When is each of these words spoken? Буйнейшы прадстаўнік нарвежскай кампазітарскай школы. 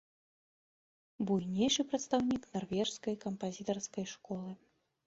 Буйнейшы 1.31 1.81
прадстаўнік 1.91 2.43
нарвежскай 2.57 3.15
кампазітарскай 3.29 4.05
школы. 4.17 4.51